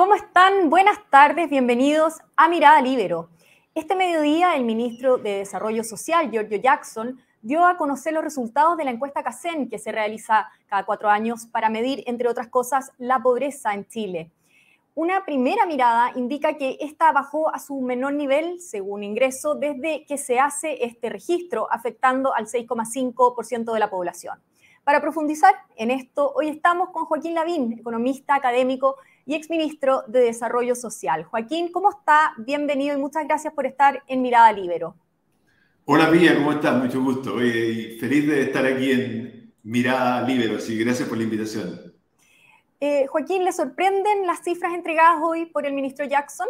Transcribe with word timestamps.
¿Cómo 0.00 0.14
están? 0.14 0.70
Buenas 0.70 0.98
tardes, 1.10 1.50
bienvenidos 1.50 2.22
a 2.34 2.48
Mirada 2.48 2.80
Libero. 2.80 3.28
Este 3.74 3.94
mediodía, 3.94 4.56
el 4.56 4.64
ministro 4.64 5.18
de 5.18 5.40
Desarrollo 5.40 5.84
Social, 5.84 6.30
Giorgio 6.30 6.56
Jackson, 6.56 7.20
dio 7.42 7.66
a 7.66 7.76
conocer 7.76 8.14
los 8.14 8.24
resultados 8.24 8.78
de 8.78 8.84
la 8.86 8.92
encuesta 8.92 9.22
CACEN, 9.22 9.68
que 9.68 9.78
se 9.78 9.92
realiza 9.92 10.48
cada 10.68 10.86
cuatro 10.86 11.10
años 11.10 11.44
para 11.44 11.68
medir, 11.68 12.02
entre 12.06 12.30
otras 12.30 12.48
cosas, 12.48 12.92
la 12.96 13.22
pobreza 13.22 13.74
en 13.74 13.86
Chile. 13.88 14.30
Una 14.94 15.26
primera 15.26 15.66
mirada 15.66 16.12
indica 16.16 16.56
que 16.56 16.78
esta 16.80 17.12
bajó 17.12 17.54
a 17.54 17.58
su 17.58 17.78
menor 17.82 18.14
nivel, 18.14 18.58
según 18.58 19.02
ingreso, 19.02 19.54
desde 19.54 20.06
que 20.06 20.16
se 20.16 20.40
hace 20.40 20.82
este 20.82 21.10
registro, 21.10 21.70
afectando 21.70 22.34
al 22.34 22.46
6,5% 22.46 23.74
de 23.74 23.78
la 23.78 23.90
población. 23.90 24.40
Para 24.82 25.02
profundizar 25.02 25.54
en 25.76 25.90
esto, 25.90 26.32
hoy 26.34 26.48
estamos 26.48 26.88
con 26.88 27.04
Joaquín 27.04 27.34
Lavín, 27.34 27.74
economista 27.78 28.34
académico 28.34 28.96
y 29.26 29.34
exministro 29.34 30.04
de 30.06 30.20
Desarrollo 30.20 30.74
Social. 30.74 31.24
Joaquín, 31.24 31.70
¿cómo 31.72 31.90
está? 31.90 32.32
Bienvenido 32.38 32.96
y 32.96 33.00
muchas 33.00 33.26
gracias 33.26 33.52
por 33.54 33.66
estar 33.66 34.02
en 34.06 34.22
Mirada 34.22 34.52
Libero. 34.52 34.96
Hola 35.84 36.10
Mía, 36.10 36.34
¿cómo 36.36 36.52
estás? 36.52 36.82
Mucho 36.82 37.02
gusto. 37.02 37.34
feliz 37.34 38.26
de 38.26 38.42
estar 38.42 38.64
aquí 38.64 38.92
en 38.92 39.52
Mirada 39.62 40.26
Libero, 40.26 40.60
sí, 40.60 40.78
gracias 40.78 41.08
por 41.08 41.18
la 41.18 41.24
invitación. 41.24 41.92
Eh, 42.80 43.06
Joaquín, 43.08 43.44
¿le 43.44 43.52
sorprenden 43.52 44.26
las 44.26 44.42
cifras 44.42 44.72
entregadas 44.72 45.18
hoy 45.22 45.46
por 45.46 45.66
el 45.66 45.74
ministro 45.74 46.06
Jackson? 46.06 46.48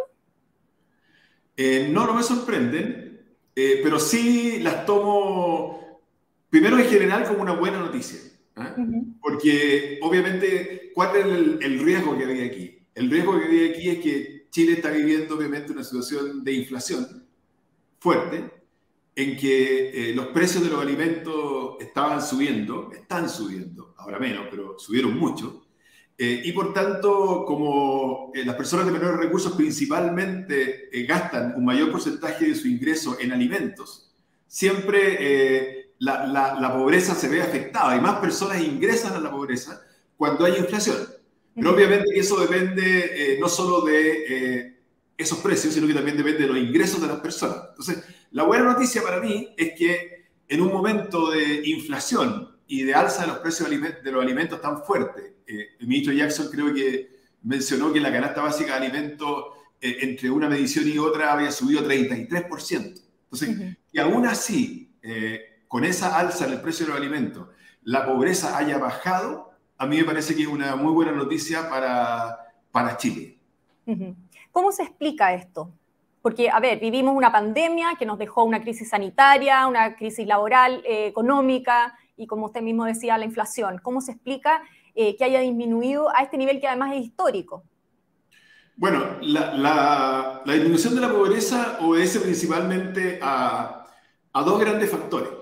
Eh, 1.57 1.89
no, 1.91 2.05
no 2.05 2.13
me 2.13 2.23
sorprenden, 2.23 3.35
eh, 3.55 3.81
pero 3.83 3.99
sí 3.99 4.59
las 4.59 4.85
tomo, 4.85 6.01
primero 6.49 6.79
en 6.79 6.85
general, 6.85 7.25
como 7.25 7.41
una 7.41 7.53
buena 7.53 7.79
noticia. 7.79 8.30
¿Ah? 8.55 8.75
Porque 9.21 9.99
obviamente, 10.01 10.91
¿cuál 10.93 11.15
es 11.15 11.25
el, 11.25 11.79
riesgo 11.79 12.17
que 12.17 12.25
había 12.25 12.45
aquí? 12.45 12.79
El 12.95 13.09
riesgo 13.09 13.39
que 13.39 13.45
había 13.45 13.69
aquí 13.69 13.89
es 13.89 13.99
que 13.99 14.47
Chile 14.49 14.73
está 14.73 14.89
viviendo 14.91 15.35
obviamente 15.35 15.71
una 15.71 15.83
situación 15.83 16.43
de 16.43 16.53
inflación 16.53 17.25
fuerte, 17.99 18.61
en 19.15 19.37
que 19.37 20.09
eh, 20.11 20.15
los 20.15 20.27
precios 20.27 20.63
de 20.63 20.69
los 20.69 20.81
alimentos 20.81 21.75
estaban 21.79 22.21
subiendo, 22.21 22.91
están 22.91 23.29
subiendo, 23.29 23.93
ahora 23.97 24.19
menos, 24.19 24.47
pero 24.49 24.79
subieron 24.79 25.17
mucho. 25.17 25.67
Eh, 26.17 26.41
y 26.45 26.51
por 26.51 26.73
tanto, 26.73 27.45
como 27.45 28.31
eh, 28.33 28.45
las 28.45 28.55
personas 28.55 28.85
de 28.85 28.91
menores 28.91 29.17
recursos 29.17 29.53
principalmente 29.53 30.89
gastan 31.07 31.55
un 31.55 31.65
mayor 31.65 31.91
porcentaje 31.91 32.45
de 32.45 32.55
su 32.55 32.67
ingreso 32.67 33.17
en 33.19 33.31
alimentos, 33.31 34.13
siempre 34.47 35.80
la, 36.01 36.73
pobreza 36.73 37.13
se 37.13 37.27
ve 37.27 37.41
afectada 37.41 37.95
y 37.95 38.01
más 38.01 38.19
personas 38.19 38.61
ingresan 38.61 39.13
a 39.13 39.19
la 39.19 39.31
pobreza 39.31 39.81
cuando 40.17 40.45
hay 40.45 40.57
inflación. 40.57 40.97
Pero 41.53 41.73
obviamente 41.73 42.17
eso 42.17 42.39
depende 42.39 43.33
eh, 43.33 43.37
no 43.39 43.47
solo 43.47 43.81
de 43.81 44.25
eh, 44.27 44.79
esos 45.17 45.39
precios, 45.39 45.73
sino 45.73 45.85
que 45.85 45.93
también 45.93 46.17
depende 46.17 46.41
de 46.41 46.47
los 46.47 46.57
ingresos 46.57 47.01
de 47.01 47.07
las 47.07 47.19
personas. 47.19 47.57
Entonces, 47.69 48.03
la 48.31 48.43
buena 48.43 48.63
noticia 48.63 49.03
para 49.03 49.19
mí 49.19 49.53
es 49.55 49.73
que 49.77 50.25
en 50.47 50.61
un 50.61 50.69
momento 50.69 51.29
de 51.29 51.61
inflación 51.67 52.57
y 52.67 52.83
de 52.83 52.93
alza 52.95 53.21
de 53.21 53.27
los 53.27 53.37
precios 53.39 53.69
de 53.69 54.11
los 54.11 54.23
alimentos 54.23 54.59
tan 54.59 54.83
fuerte, 54.83 55.35
eh, 55.45 55.67
el 55.79 55.87
ministro 55.87 56.13
Jackson 56.13 56.49
creo 56.49 56.73
que 56.73 57.11
mencionó 57.43 57.93
que 57.93 57.99
la 57.99 58.11
canasta 58.11 58.41
básica 58.41 58.71
de 58.79 58.85
alimentos 58.85 59.45
entre 59.83 60.29
una 60.29 60.47
medición 60.47 60.87
y 60.87 60.99
otra 60.99 61.33
había 61.33 61.51
subido 61.51 61.83
33%. 61.83 63.01
Entonces, 63.23 63.77
y 63.91 63.99
aún 63.99 64.27
así, 64.27 64.93
con 65.71 65.85
esa 65.85 66.19
alza 66.19 66.45
en 66.45 66.51
el 66.51 66.59
precio 66.59 66.85
de 66.85 66.91
los 66.91 66.99
alimentos, 66.99 67.47
la 67.83 68.05
pobreza 68.05 68.57
haya 68.57 68.77
bajado, 68.77 69.53
a 69.77 69.85
mí 69.85 69.95
me 69.95 70.03
parece 70.03 70.35
que 70.35 70.41
es 70.41 70.49
una 70.49 70.75
muy 70.75 70.91
buena 70.91 71.13
noticia 71.13 71.69
para, 71.69 72.39
para 72.73 72.97
Chile. 72.97 73.39
¿Cómo 74.51 74.73
se 74.73 74.83
explica 74.83 75.33
esto? 75.33 75.71
Porque, 76.21 76.49
a 76.49 76.59
ver, 76.59 76.77
vivimos 76.81 77.15
una 77.15 77.31
pandemia 77.31 77.95
que 77.97 78.05
nos 78.05 78.17
dejó 78.17 78.43
una 78.43 78.61
crisis 78.61 78.89
sanitaria, 78.89 79.65
una 79.65 79.95
crisis 79.95 80.27
laboral, 80.27 80.83
eh, 80.85 81.07
económica 81.07 81.97
y, 82.17 82.27
como 82.27 82.47
usted 82.47 82.61
mismo 82.61 82.83
decía, 82.83 83.17
la 83.17 83.23
inflación. 83.23 83.79
¿Cómo 83.81 84.01
se 84.01 84.11
explica 84.11 84.61
eh, 84.93 85.15
que 85.15 85.23
haya 85.23 85.39
disminuido 85.39 86.13
a 86.13 86.21
este 86.21 86.37
nivel 86.37 86.59
que 86.59 86.67
además 86.67 86.95
es 86.95 87.05
histórico? 87.05 87.63
Bueno, 88.75 89.05
la, 89.21 89.53
la, 89.53 90.41
la 90.43 90.53
disminución 90.53 90.95
de 90.95 91.01
la 91.01 91.13
pobreza 91.13 91.77
obedece 91.79 92.19
principalmente 92.19 93.19
a, 93.21 93.85
a 94.33 94.41
dos 94.43 94.59
grandes 94.59 94.91
factores. 94.91 95.40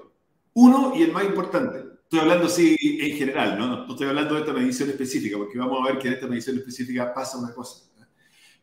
Uno, 0.62 0.92
y 0.94 1.04
el 1.04 1.14
más 1.14 1.24
importante, 1.24 1.86
estoy 2.04 2.20
hablando 2.20 2.48
así 2.48 2.76
en 2.82 3.16
general, 3.16 3.58
¿no? 3.58 3.86
no 3.86 3.90
estoy 3.90 4.08
hablando 4.08 4.34
de 4.34 4.42
esta 4.42 4.52
medición 4.52 4.90
específica, 4.90 5.38
porque 5.38 5.58
vamos 5.58 5.80
a 5.82 5.90
ver 5.90 6.00
que 6.00 6.10
en 6.10 6.16
esta 6.16 6.28
medición 6.28 6.58
específica 6.58 7.14
pasa 7.14 7.38
una 7.38 7.54
cosa. 7.54 7.86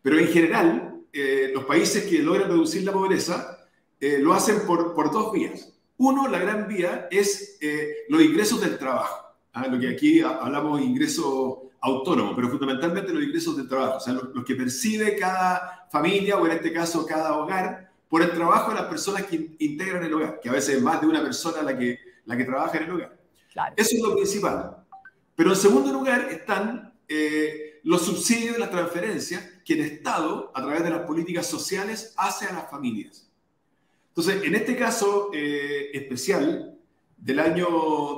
Pero 0.03 0.19
en 0.19 0.29
general, 0.29 1.01
eh, 1.11 1.53
los 1.55 1.65
países 1.65 2.05
que 2.05 2.19
logran 2.19 2.51
reducir 2.51 2.85
la 2.85 2.93
pobreza 2.93 3.67
eh, 3.99 4.19
lo 4.21 4.35
hacen 4.35 4.67
por, 4.67 4.93
por, 4.93 5.11
dos 5.11 5.33
vías. 5.33 5.73
Uno, 5.97 6.29
la 6.29 6.39
gran 6.39 6.69
vía, 6.69 7.09
es 7.11 7.56
eh, 7.62 8.05
los 8.11 8.21
ingresos 8.21 8.61
del 8.61 8.77
trabajo. 8.77 9.35
¿ah? 9.55 9.67
Lo 9.67 9.81
que 9.81 9.89
aquí 9.89 10.21
hablamos 10.21 10.79
de 10.79 10.85
ingreso 10.85 11.71
autónomo, 11.81 12.37
pero 12.37 12.51
fundamentalmente 12.51 13.11
los 13.11 13.23
ingresos 13.23 13.56
del 13.56 13.69
trabajo, 13.69 13.97
o 13.97 14.01
sea, 14.01 14.12
los, 14.12 14.45
que 14.45 14.55
percibe 14.55 15.17
cada 15.17 15.89
familia 15.91 16.37
o 16.37 16.45
en 16.45 16.53
este 16.53 16.75
caso 16.75 17.06
cada 17.06 17.39
hogar 17.39 17.86
por 18.09 18.22
el 18.22 18.33
trabajo 18.33 18.71
de 18.71 18.77
las 18.77 18.87
personas 18.87 19.25
que 19.25 19.56
integran 19.59 20.05
el 20.05 20.15
hogar, 20.15 20.41
que 20.41 20.49
a 20.49 20.53
veces 20.53 20.77
es 20.77 20.83
más 20.83 21.00
de 21.00 21.06
una 21.06 21.22
persona 21.22 21.62
la 21.62 21.77
que, 21.77 21.99
la 22.25 22.37
que 22.37 22.44
trabaja 22.44 22.78
en 22.78 22.84
el 22.84 22.91
hogar. 22.91 23.19
Eso 23.77 23.97
es 23.97 24.03
lo 24.03 24.15
principal. 24.15 24.77
Pero 25.34 25.50
en 25.50 25.56
segundo 25.56 25.93
lugar 25.93 26.28
están 26.31 26.94
eh, 27.09 27.81
los 27.83 28.03
subsidios 28.03 28.56
y 28.56 28.61
las 28.61 28.71
transferencias 28.71 29.44
que 29.65 29.75
el 29.75 29.81
Estado, 29.81 30.53
a 30.55 30.62
través 30.62 30.84
de 30.84 30.91
las 30.91 31.00
políticas 31.00 31.47
sociales, 31.47 32.15
hace 32.17 32.47
a 32.47 32.53
las 32.53 32.71
familias. 32.71 33.28
Entonces, 34.09 34.44
en 34.44 34.55
este 34.55 34.77
caso 34.77 35.31
eh, 35.34 35.91
especial 35.93 36.78
del 37.17 37.41
año 37.41 37.67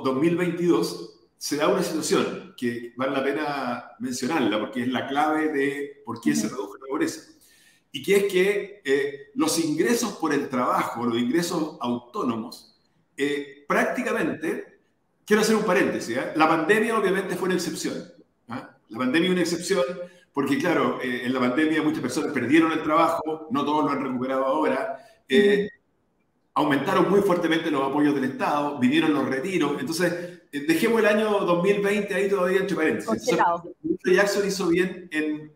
2022, 0.03 1.19
se 1.37 1.55
da 1.55 1.67
una 1.67 1.83
situación 1.83 2.53
que 2.55 2.93
vale 2.95 3.11
la 3.13 3.23
pena 3.23 3.91
mencionarla 3.99 4.59
porque 4.59 4.83
es 4.83 4.87
la 4.89 5.07
clave 5.07 5.49
de 5.49 6.01
por 6.05 6.21
qué 6.21 6.35
se 6.35 6.49
redujo 6.49 6.75
la 6.77 6.87
pobreza 6.87 7.38
y 7.91 8.03
que 8.03 8.15
es 8.15 8.23
que 8.31 8.81
eh, 8.85 9.31
los 9.35 9.57
ingresos 9.59 10.13
por 10.13 10.33
el 10.33 10.47
trabajo, 10.49 11.05
los 11.05 11.17
ingresos 11.17 11.77
autónomos, 11.81 12.77
eh, 13.17 13.65
prácticamente, 13.67 14.79
quiero 15.25 15.41
hacer 15.41 15.55
un 15.55 15.63
paréntesis, 15.63 16.15
¿eh? 16.15 16.31
la 16.35 16.47
pandemia 16.47 16.97
obviamente 16.97 17.35
fue 17.35 17.47
una 17.47 17.55
excepción. 17.55 17.95
¿ah? 18.49 18.77
La 18.89 18.97
pandemia 18.99 19.31
una 19.31 19.41
excepción 19.41 19.83
porque, 20.33 20.57
claro, 20.59 20.99
en 21.01 21.33
la 21.33 21.39
pandemia 21.39 21.81
muchas 21.81 22.01
personas 22.01 22.31
perdieron 22.31 22.71
el 22.71 22.83
trabajo, 22.83 23.47
no 23.51 23.65
todos 23.65 23.83
lo 23.83 23.91
han 23.91 24.03
recuperado 24.03 24.45
ahora, 24.45 24.99
aumentaron 26.53 27.09
muy 27.09 27.21
fuertemente 27.21 27.69
los 27.69 27.81
apoyos 27.81 28.15
del 28.15 28.25
Estado, 28.25 28.79
vinieron 28.79 29.13
los 29.13 29.27
retiros, 29.27 29.77
entonces 29.79 30.43
dejemos 30.51 30.99
el 30.99 31.07
año 31.07 31.39
2020 31.39 32.13
ahí 32.13 32.29
todavía 32.29 32.59
entre 32.59 32.75
paréntesis. 32.75 33.37
Jackson 34.05 34.47
hizo 34.47 34.67
bien 34.69 35.09
en 35.11 35.51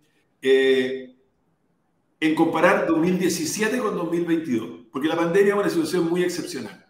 en 2.23 2.35
comparar 2.35 2.87
2017 2.87 3.79
con 3.79 3.97
2022, 3.97 4.87
porque 4.93 5.09
la 5.09 5.17
pandemia 5.17 5.55
es 5.55 5.59
una 5.59 5.69
situación 5.69 6.09
muy 6.09 6.23
excepcional. 6.23 6.85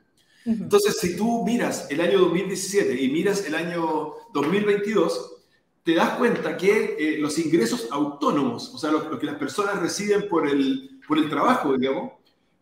Entonces, 0.46 1.00
si 1.00 1.16
tú 1.16 1.44
miras 1.44 1.88
el 1.90 2.02
año 2.02 2.20
2017 2.20 3.02
y 3.02 3.10
miras 3.10 3.44
el 3.48 3.56
año 3.56 4.14
2022, 4.32 5.38
te 5.82 5.96
das 5.96 6.18
cuenta 6.18 6.56
que 6.56 6.96
eh, 7.00 7.18
los 7.18 7.40
ingresos 7.40 7.88
autónomos, 7.90 8.76
o 8.76 8.78
sea, 8.78 8.92
lo, 8.92 9.18
que 9.18 9.26
las 9.26 9.38
personas 9.38 9.82
reciben 9.82 10.30
por 10.30 10.48
el, 10.48 11.00
por 11.08 11.18
el 11.18 11.28
trabajo, 11.32 11.76
digamos, 11.76 12.12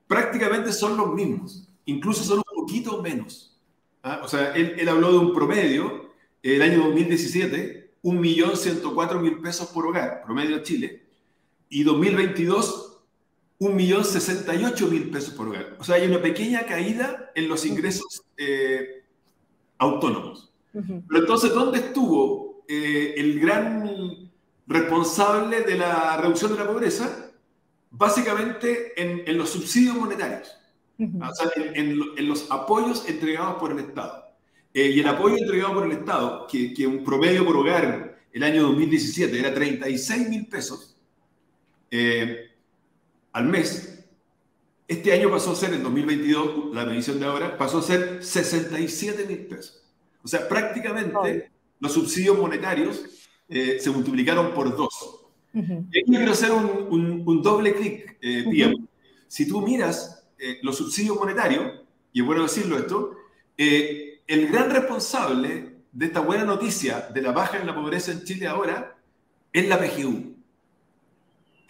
prácticamente 0.07 0.71
son 0.71 0.95
los 0.95 1.13
mismos, 1.13 1.67
incluso 1.83 2.23
son 2.23 2.37
un 2.37 2.43
poquito 2.55 3.01
menos. 3.01 3.59
¿ah? 4.01 4.21
O 4.23 4.29
sea, 4.29 4.53
él, 4.55 4.75
él, 4.77 4.87
habló 4.87 5.11
de 5.11 5.17
un 5.17 5.33
promedio, 5.33 6.13
el 6.41 6.61
año 6.61 6.85
2017, 6.85 7.95
1.104.000 8.01 9.41
pesos 9.41 9.67
por 9.67 9.87
hogar, 9.87 10.21
promedio 10.23 10.55
en 10.55 10.63
Chile, 10.63 11.10
y 11.71 11.83
2022, 11.83 12.99
1.068.000 13.59 15.09
pesos 15.09 15.33
por 15.33 15.47
hogar. 15.47 15.77
O 15.79 15.83
sea, 15.83 15.95
hay 15.95 16.05
una 16.05 16.21
pequeña 16.21 16.65
caída 16.65 17.31
en 17.33 17.47
los 17.47 17.65
ingresos 17.65 18.23
eh, 18.37 19.05
autónomos. 19.77 20.51
Pero 20.73 21.19
entonces, 21.19 21.53
¿dónde 21.53 21.79
estuvo 21.79 22.63
eh, 22.67 23.13
el 23.17 23.39
gran 23.39 24.31
responsable 24.67 25.61
de 25.61 25.75
la 25.75 26.17
reducción 26.17 26.51
de 26.51 26.59
la 26.59 26.67
pobreza? 26.67 27.31
Básicamente 27.89 28.93
en, 29.01 29.37
los 29.37 29.49
subsidios 29.49 29.95
monetarios, 29.95 30.57
o 30.97 31.33
sea, 31.33 31.51
en, 31.55 32.27
los 32.27 32.51
apoyos 32.51 33.07
entregados 33.07 33.55
por 33.55 33.71
el 33.71 33.79
Estado. 33.79 34.25
Eh, 34.73 34.91
y 34.95 34.99
el 34.99 35.07
apoyo 35.07 35.37
entregado 35.37 35.73
por 35.73 35.85
el 35.85 35.91
Estado, 35.93 36.47
que, 36.47 36.73
que 36.73 36.87
un 36.87 37.03
promedio 37.03 37.45
por 37.45 37.57
hogar 37.57 38.19
el 38.31 38.43
año 38.43 38.63
2017 38.63 39.39
era 39.39 39.53
36 39.53 40.29
mil 40.29 40.47
pesos, 40.47 40.90
eh, 41.91 42.49
al 43.33 43.45
mes. 43.45 44.05
Este 44.87 45.13
año 45.13 45.29
pasó 45.29 45.51
a 45.51 45.55
ser, 45.55 45.73
en 45.73 45.83
2022, 45.83 46.73
la 46.73 46.85
medición 46.85 47.19
de 47.19 47.25
ahora, 47.25 47.57
pasó 47.57 47.77
a 47.79 47.83
ser 47.83 48.23
67 48.23 49.25
mil 49.25 49.45
pesos. 49.45 49.83
O 50.23 50.27
sea, 50.27 50.47
prácticamente 50.47 51.51
los 51.79 51.93
subsidios 51.93 52.37
monetarios 52.37 53.05
eh, 53.47 53.77
se 53.79 53.89
multiplicaron 53.89 54.53
por 54.53 54.75
dos. 54.75 55.21
Y 55.53 56.03
quiero 56.03 56.31
hacer 56.31 56.51
un, 56.51 57.41
doble 57.41 57.73
clic, 57.73 58.17
eh, 58.21 58.45
Si 59.27 59.47
tú 59.47 59.61
miras 59.61 60.25
eh, 60.39 60.59
los 60.63 60.77
subsidios 60.77 61.17
monetarios, 61.17 61.81
y 62.13 62.21
es 62.21 62.25
bueno 62.25 62.43
decirlo 62.43 62.77
esto, 62.77 63.17
eh, 63.57 64.21
el 64.27 64.47
gran 64.47 64.71
responsable 64.71 65.75
de 65.91 66.05
esta 66.05 66.21
buena 66.21 66.45
noticia 66.45 67.09
de 67.13 67.21
la 67.21 67.31
baja 67.31 67.59
en 67.59 67.67
la 67.67 67.75
pobreza 67.75 68.11
en 68.11 68.23
Chile 68.23 68.47
ahora 68.47 68.97
es 69.51 69.67
la 69.67 69.77
PGU. 69.77 70.35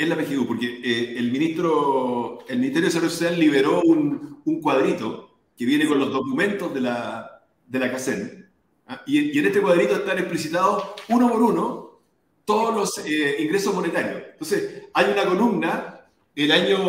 Es 0.01 0.09
la 0.09 0.15
PGU, 0.15 0.47
porque 0.47 0.81
eh, 0.83 1.13
el, 1.15 1.31
ministro, 1.31 2.39
el 2.47 2.57
Ministerio 2.57 2.87
de 2.87 2.91
Salud 2.91 3.09
Social 3.09 3.39
liberó 3.39 3.83
un, 3.83 4.41
un, 4.43 4.59
cuadrito 4.59 5.37
que 5.55 5.63
viene 5.63 5.87
con 5.87 5.99
los 5.99 6.11
documentos 6.11 6.73
de 6.73 6.81
la, 6.81 7.43
de 7.67 7.77
la 7.77 7.91
CACEN. 7.91 8.49
¿ah? 8.87 9.03
Y, 9.05 9.29
y, 9.29 9.37
en 9.37 9.45
este 9.45 9.61
cuadrito 9.61 9.97
están 9.97 10.17
explicitados 10.17 10.85
uno 11.07 11.29
por 11.29 11.43
uno 11.43 11.99
todos 12.45 12.73
los 12.73 13.05
eh, 13.05 13.43
ingresos 13.43 13.75
monetarios. 13.75 14.23
Entonces, 14.31 14.85
hay 14.91 15.11
una 15.11 15.23
columna 15.23 16.07
el 16.35 16.51
año 16.51 16.79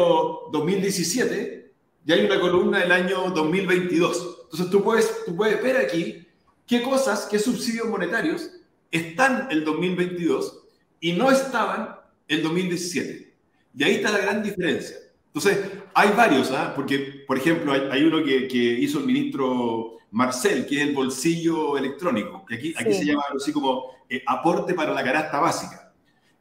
2017 0.51 1.71
y 2.07 2.13
hay 2.13 2.25
una 2.25 2.41
columna 2.41 2.79
del 2.79 2.93
año 2.93 3.31
2022. 3.31 4.39
Entonces, 4.45 4.71
tú 4.71 4.83
puedes, 4.83 5.27
tú 5.27 5.37
puedes 5.37 5.63
ver 5.63 5.77
aquí 5.77 6.27
qué 6.67 6.81
cosas, 6.81 7.29
qué 7.31 7.39
subsidios 7.39 7.89
monetarios 7.89 8.53
están 8.91 9.49
el 9.51 9.67
2022 9.67 10.63
y 10.99 11.13
no 11.13 11.31
estaban 11.31 12.01
el 12.29 12.43
2017. 12.43 13.33
Y 13.75 13.85
ahí 13.85 13.95
está 13.95 14.11
la 14.11 14.19
gran 14.19 14.43
diferencia. 14.43 14.97
Entonces, 15.27 15.59
hay 15.95 16.11
varios, 16.11 16.51
¿ah? 16.51 16.73
porque, 16.75 17.25
por 17.27 17.39
ejemplo, 17.39 17.73
hay, 17.73 18.03
uno 18.03 18.23
que, 18.23 18.47
que, 18.47 18.59
hizo 18.59 18.99
el 18.99 19.07
ministro 19.07 19.97
Marcel, 20.11 20.67
que 20.67 20.77
es 20.77 20.89
el 20.89 20.95
bolsillo 20.95 21.79
electrónico, 21.79 22.45
que 22.45 22.57
aquí, 22.57 22.75
aquí 22.77 22.93
se 22.93 23.07
llama 23.07 23.23
algo 23.27 23.39
así 23.39 23.51
como 23.51 23.93
eh, 24.09 24.23
aporte 24.27 24.75
para 24.75 24.93
la 24.93 25.03
canasta 25.03 25.41
básica. 25.41 25.93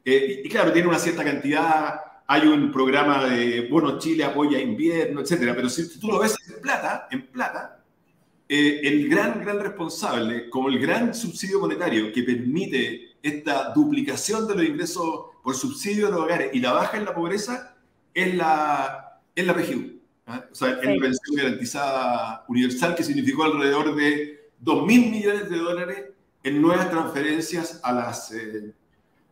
Eh, 0.04 0.42
y, 0.44 0.48
claro, 0.48 0.72
tiene 0.72 0.88
una 0.88 0.98
cierta 0.98 1.24
cantidad, 1.24 2.00
hay 2.26 2.46
un 2.46 2.70
programa 2.70 3.24
de, 3.24 3.66
bueno, 3.70 3.98
Chile 3.98 4.24
apoya 4.24 4.60
invierno, 4.60 5.22
etcétera, 5.22 5.54
pero 5.54 5.70
si 5.70 5.98
tú 5.98 6.08
lo 6.08 6.18
ves 6.18 6.36
en 6.46 6.60
plata, 6.60 7.08
en 7.10 7.26
plata, 7.28 7.82
eh, 8.48 8.80
el 8.82 9.08
gran, 9.08 9.40
gran 9.40 9.58
responsable, 9.58 10.50
como 10.50 10.68
el 10.68 10.78
gran 10.78 11.14
subsidio 11.14 11.60
monetario 11.60 12.12
que 12.12 12.22
permite 12.22 13.16
esta 13.22 13.72
duplicación 13.72 14.46
de 14.46 14.54
los 14.54 14.64
ingresos 14.64 15.26
por 15.42 15.54
subsidio 15.54 16.06
de 16.06 16.12
los 16.12 16.20
hogares 16.20 16.50
y 16.52 16.60
la 16.60 16.72
baja 16.72 16.96
en 16.96 17.04
la 17.04 17.14
pobreza, 17.14 17.76
es 18.14 18.34
la, 18.34 19.20
es 19.34 19.46
la 19.46 19.54
PGU. 19.54 20.00
¿ah? 20.26 20.44
O 20.50 20.54
sea, 20.54 20.78
es 20.80 20.86
la 20.86 21.00
pensión 21.00 21.36
garantizada 21.36 22.44
universal, 22.48 22.94
que 22.94 23.02
significó 23.02 23.44
alrededor 23.44 23.94
de 23.94 24.50
2 24.60 24.86
mil 24.86 25.10
millones 25.10 25.50
de 25.50 25.58
dólares 25.58 26.04
en 26.44 26.62
nuevas 26.62 26.90
transferencias 26.90 27.80
a 27.82 27.92
las, 27.92 28.32
eh, 28.32 28.72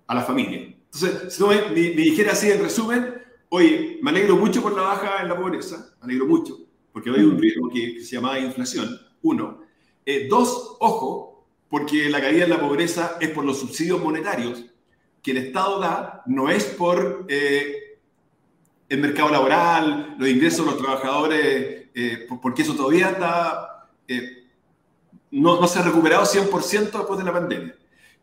a 0.06 0.14
la 0.14 0.22
familia. 0.22 0.74
Entonces, 0.92 1.32
si 1.34 1.42
no 1.42 1.48
me, 1.48 1.70
dijera 1.70 2.32
así 2.32 2.50
en 2.50 2.62
resumen, 2.62 3.14
oye, 3.48 3.98
me 4.02 4.10
alegro 4.10 4.36
mucho 4.36 4.62
por 4.62 4.74
la 4.74 4.82
baja 4.82 5.22
en 5.22 5.28
la 5.28 5.36
pobreza, 5.36 5.94
me 6.00 6.06
alegro 6.06 6.26
mucho, 6.26 6.58
porque 6.92 7.10
hay 7.10 7.22
un 7.22 7.38
riesgo 7.38 7.68
que, 7.68 8.00
se 8.00 8.16
llama 8.16 8.38
inflación, 8.38 8.98
uno. 9.22 9.62
Eh, 10.04 10.26
dos, 10.28 10.76
ojo, 10.80 11.46
porque 11.68 12.10
la 12.10 12.20
caída 12.20 12.44
en 12.44 12.50
la 12.50 12.60
pobreza 12.60 13.16
es 13.20 13.30
por 13.30 13.44
los 13.44 13.60
subsidios 13.60 14.02
monetarios 14.02 14.64
que 15.22 15.32
el 15.32 15.36
Estado 15.38 15.80
da, 15.80 16.22
no 16.26 16.48
es 16.50 16.64
por 16.64 17.26
eh, 17.28 17.98
el 18.88 19.00
mercado 19.00 19.30
laboral, 19.30 20.16
los 20.18 20.28
ingresos 20.28 20.64
de 20.64 20.72
los 20.72 20.80
trabajadores, 20.80 21.88
porque 22.40 22.62
eso 22.62 22.74
todavía 22.74 23.10
está 23.10 23.70
no, 25.30 25.66
se 25.66 25.78
ha 25.78 25.82
recuperado 25.82 26.24
100% 26.24 26.90
después 26.90 27.18
de 27.18 27.24
la 27.24 27.32
pandemia. 27.32 27.74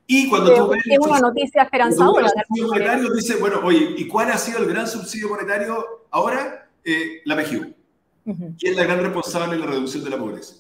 Y 0.06 0.30
cuando 0.30 0.54
tú 0.54 0.68
ves... 0.70 0.84
Es 0.86 1.00
una 1.00 1.20
noticia 1.20 1.64
esperanzadora. 1.64 2.32
El 2.56 2.66
monetario 2.66 3.14
dice, 3.14 3.36
bueno, 3.38 3.60
oye, 3.64 3.96
¿y 3.98 4.08
cuál 4.08 4.32
ha 4.32 4.38
sido 4.38 4.60
el 4.60 4.68
gran 4.68 4.88
subsidio 4.88 5.30
monetario 5.30 6.06
ahora? 6.12 6.70
Eh, 6.84 7.22
la 7.26 7.36
PGU. 7.36 7.74
¿Quién 8.58 8.74
es 8.74 8.76
la 8.76 8.84
gran 8.84 9.02
responsable 9.02 9.56
en 9.56 9.62
la 9.62 9.68
reducción 9.68 10.04
de 10.04 10.10
la 10.10 10.18
pobreza? 10.18 10.56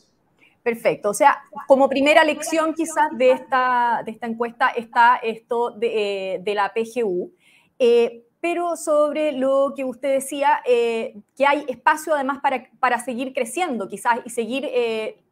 Perfecto. 0.64 1.10
O 1.10 1.14
sea, 1.14 1.44
como 1.68 1.88
primera 1.88 2.24
lección 2.24 2.74
quizás 2.74 3.10
de 3.18 3.32
esta, 3.32 4.02
de 4.06 4.12
esta 4.12 4.28
encuesta 4.28 4.70
está 4.70 5.18
esto 5.18 5.72
de, 5.72 6.36
eh, 6.36 6.40
de 6.40 6.56
la 6.56 6.74
PGU. 6.74 7.32
Eh, 7.80 8.24
pero 8.40 8.76
sobre 8.76 9.32
lo 9.32 9.74
que 9.76 9.84
usted 9.84 10.14
decía, 10.14 10.62
que 10.66 11.46
hay 11.46 11.66
espacio 11.68 12.14
además 12.14 12.40
para, 12.40 12.70
para 12.80 13.00
seguir 13.00 13.34
creciendo 13.34 13.88
quizás 13.88 14.20
y 14.26 14.30
seguir 14.30 14.70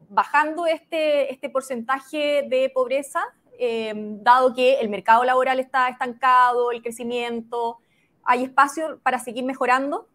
bajando 0.10 0.66
este, 0.66 1.32
este 1.32 1.50
porcentaje 1.50 2.46
de 2.50 2.72
pobreza, 2.74 3.22
dado 4.22 4.56
que 4.56 4.80
el 4.80 4.90
mercado 4.90 5.24
laboral 5.24 5.60
está 5.60 5.88
estancado, 5.88 6.72
el 6.72 6.82
crecimiento, 6.82 7.78
¿hay 8.26 8.44
espacio 8.44 9.00
para 9.04 9.20
seguir 9.20 9.46
mejorando? 9.46 10.08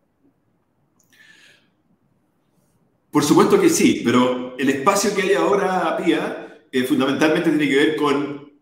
Por 3.10 3.24
supuesto 3.24 3.60
que 3.60 3.68
sí, 3.68 4.02
pero 4.04 4.56
el 4.58 4.68
espacio 4.70 5.14
que 5.14 5.22
hay 5.22 5.34
ahora, 5.34 5.96
Pía, 5.96 6.62
eh, 6.70 6.84
fundamentalmente 6.84 7.50
tiene 7.50 7.68
que 7.68 7.76
ver 7.76 7.96
con 7.96 8.52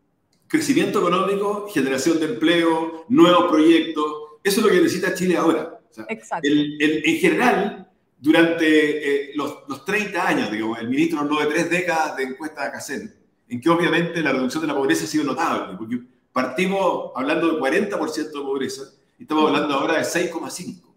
crecimiento 0.47 1.01
económico, 1.01 1.69
generación 1.69 2.19
de 2.19 2.27
empleo, 2.27 3.05
nuevos 3.09 3.51
proyectos. 3.51 4.05
Eso 4.43 4.61
es 4.61 4.67
lo 4.67 4.73
que 4.73 4.81
necesita 4.81 5.15
Chile 5.15 5.37
ahora. 5.37 5.75
Exacto. 6.09 6.49
en 6.49 7.17
general, 7.19 7.89
durante 8.21 9.31
eh, 9.31 9.33
los, 9.35 9.59
los, 9.69 9.85
30 9.85 10.29
años, 10.29 10.51
digo, 10.51 10.77
el 10.77 10.89
ministro 10.89 11.21
habló 11.21 11.41
de 11.41 11.47
tres 11.47 11.71
décadas 11.71 12.17
de 12.17 12.25
encuesta 12.25 12.65
de 12.65 12.73
CACEN, 12.73 13.15
en 13.49 13.61
que 13.61 13.71
obviamente 13.71 14.23
la 14.23 14.33
reducción 14.33 14.63
de 14.63 14.69
la 14.69 14.75
pobreza 14.75 15.05
ha 15.05 15.07
sido 15.07 15.25
notable, 15.25 15.77
porque 15.77 16.01
partimos 16.33 17.13
hablando 17.15 17.53
de 17.53 17.61
40% 17.61 18.15
de 18.15 18.41
pobreza 18.41 18.83
y 19.19 19.23
estamos 19.23 19.47
hablando 19.47 19.75
ahora 19.75 19.99
de 19.99 20.05
6,5%. 20.05 20.88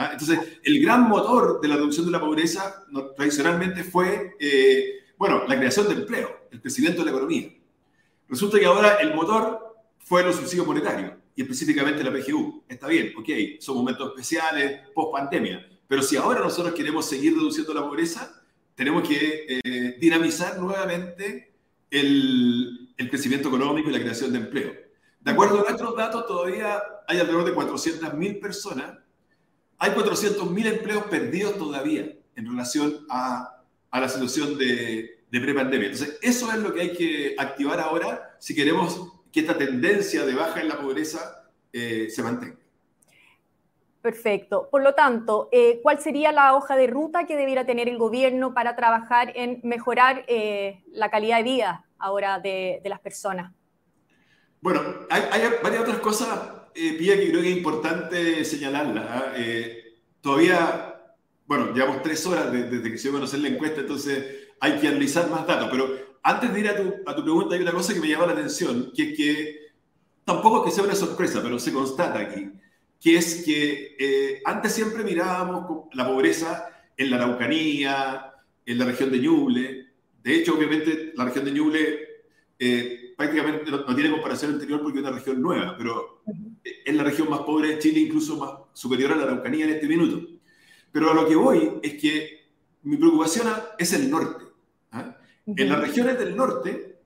¿Ah? 0.00 0.10
Entonces, 0.12 0.58
el 0.62 0.82
gran 0.82 1.08
motor 1.08 1.60
de 1.60 1.68
la 1.68 1.76
reducción 1.76 2.06
de 2.06 2.12
la 2.12 2.20
pobreza 2.20 2.84
tradicionalmente 3.16 3.84
fue, 3.84 4.36
eh, 4.40 5.00
bueno, 5.16 5.44
la 5.46 5.56
creación 5.56 5.88
de 5.88 5.94
empleo, 5.94 6.48
el 6.50 6.60
crecimiento 6.60 7.02
de 7.02 7.06
la 7.06 7.16
economía. 7.16 7.52
Resulta 8.28 8.58
que 8.58 8.66
ahora 8.66 8.94
el 8.94 9.14
motor 9.14 9.76
fue 9.98 10.22
los 10.22 10.36
subsidios 10.36 10.66
monetarios 10.66 11.12
y 11.36 11.42
específicamente 11.42 12.02
la 12.02 12.12
PGU. 12.12 12.64
Está 12.68 12.86
bien, 12.86 13.12
ok, 13.16 13.60
son 13.60 13.76
momentos 13.76 14.08
especiales, 14.10 14.88
post 14.94 15.12
pandemia, 15.12 15.66
pero 15.86 16.02
si 16.02 16.16
ahora 16.16 16.40
nosotros 16.40 16.74
queremos 16.74 17.06
seguir 17.06 17.34
reduciendo 17.34 17.74
la 17.74 17.82
pobreza, 17.82 18.42
tenemos 18.74 19.06
que 19.06 19.46
eh, 19.48 19.96
dinamizar 20.00 20.58
nuevamente 20.58 21.52
el, 21.90 22.94
el, 22.96 23.10
crecimiento 23.10 23.48
económico 23.48 23.90
y 23.90 23.92
la 23.92 24.00
creación 24.00 24.32
de 24.32 24.38
empleo. 24.38 24.72
De 25.20 25.30
acuerdo 25.30 25.60
a 25.60 25.64
nuestros 25.64 25.94
datos, 25.96 26.26
todavía 26.26 26.80
hay 27.06 27.18
alrededor 27.18 27.44
de 27.44 27.54
400.000 27.54 28.40
personas. 28.40 28.98
Hay 29.80 29.90
400.000 29.90 30.66
empleos 30.66 31.04
perdidos 31.06 31.58
todavía 31.58 32.12
en 32.36 32.46
relación 32.46 33.04
a, 33.10 33.62
a 33.90 34.00
la 34.00 34.08
situación 34.08 34.56
de, 34.56 35.24
de 35.30 35.40
prepandemia. 35.40 35.88
Entonces, 35.88 36.18
eso 36.22 36.50
es 36.52 36.58
lo 36.58 36.72
que 36.72 36.80
hay 36.80 36.92
que 36.92 37.34
activar 37.36 37.80
ahora 37.80 38.36
si 38.38 38.54
queremos 38.54 39.12
que 39.32 39.40
esta 39.40 39.56
tendencia 39.56 40.24
de 40.24 40.34
baja 40.34 40.60
en 40.60 40.68
la 40.68 40.78
pobreza 40.78 41.50
eh, 41.72 42.08
se 42.10 42.22
mantenga. 42.22 42.56
Perfecto. 44.02 44.68
Por 44.70 44.82
lo 44.82 44.94
tanto, 44.94 45.48
eh, 45.52 45.80
¿cuál 45.82 46.00
sería 46.00 46.32
la 46.32 46.54
hoja 46.54 46.74
de 46.74 46.86
ruta 46.86 47.26
que 47.26 47.36
debiera 47.36 47.66
tener 47.66 47.88
el 47.88 47.98
gobierno 47.98 48.54
para 48.54 48.74
trabajar 48.74 49.32
en 49.36 49.60
mejorar 49.62 50.24
eh, 50.26 50.82
la 50.90 51.10
calidad 51.10 51.36
de 51.36 51.42
vida 51.42 51.84
ahora 51.98 52.38
de, 52.38 52.80
las 52.84 53.00
personas? 53.00 53.52
Bueno, 54.62 54.80
hay, 55.10 55.22
varias 55.62 55.82
otras 55.82 55.98
cosas, 55.98 56.28
eh, 56.74 56.96
que 56.96 57.30
creo 57.30 57.42
que 57.42 57.50
es 57.50 57.56
importante 57.56 58.44
señalarlas. 58.44 59.06
¿ah? 59.08 59.32
todavía, 60.20 60.94
bueno, 61.46 61.72
llevamos 61.72 62.02
tres 62.02 62.24
horas 62.26 62.52
desde 62.52 62.90
que 62.90 62.98
se 62.98 63.08
dio 63.08 63.12
a 63.12 63.20
conocer 63.20 63.40
la 63.40 63.48
encuesta, 63.48 63.80
entonces 63.80 64.48
hay 64.60 64.78
que 64.78 64.88
analizar 64.88 65.28
más 65.30 65.46
datos. 65.46 65.68
Pero 65.70 65.90
antes 66.22 66.52
de 66.52 66.60
ir 66.60 66.68
a 66.68 66.76
tu, 66.76 66.94
a 67.06 67.16
tu 67.16 67.22
pregunta, 67.22 67.54
hay 67.54 67.62
una 67.62 67.72
cosa 67.72 67.94
que 67.94 68.00
me 68.00 68.08
llama 68.08 68.26
la 68.26 68.32
atención, 68.32 68.92
que 68.94 69.10
es 69.10 69.16
que 69.16 69.60
tampoco 70.24 70.58
es 70.58 70.64
que 70.66 70.76
sea 70.76 70.84
una 70.84 70.94
sorpresa, 70.94 71.40
pero 71.42 71.58
se 71.58 71.72
constata 71.72 72.18
aquí 72.18 72.50
que 73.00 73.16
es 73.16 73.42
que 73.44 73.96
eh, 73.98 74.42
antes 74.44 74.74
siempre 74.74 75.02
mirábamos 75.02 75.86
la 75.94 76.06
pobreza 76.06 76.68
en 76.96 77.10
la 77.10 77.16
Araucanía, 77.16 78.32
en 78.66 78.78
la 78.78 78.84
región 78.84 79.10
de 79.10 79.18
Ñuble. 79.18 79.86
De 80.22 80.34
hecho, 80.36 80.54
obviamente, 80.54 81.12
la 81.16 81.24
región 81.24 81.46
de 81.46 81.52
Ñuble 81.52 81.98
eh, 82.58 83.14
prácticamente 83.16 83.70
no, 83.70 83.94
tiene 83.94 84.10
comparación 84.10 84.52
anterior 84.52 84.82
porque 84.82 84.98
es 84.98 85.04
una 85.04 85.16
región 85.16 85.40
nueva, 85.40 85.76
pero 85.78 86.22
es 86.62 86.94
la 86.94 87.04
región 87.04 87.30
más 87.30 87.40
pobre 87.40 87.68
de 87.68 87.78
Chile, 87.78 88.00
incluso 88.00 88.36
más 88.36 88.50
superior 88.72 89.12
a 89.12 89.16
la 89.16 89.24
Araucanía 89.24 89.64
en 89.64 89.72
este 89.72 89.86
minuto. 89.86 90.26
Pero 90.92 91.10
a 91.10 91.14
lo 91.14 91.26
que 91.26 91.36
voy 91.36 91.78
es 91.82 91.94
que 91.94 92.40
mi 92.82 92.96
preocupación 92.96 93.48
es 93.78 93.92
el 93.92 94.10
norte. 94.10 94.44
¿ah? 94.92 95.16
En 95.46 95.68
las 95.68 95.80
regiones 95.80 96.18
del 96.18 96.36
norte, 96.36 97.00